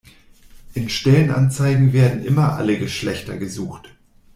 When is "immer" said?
2.25-2.53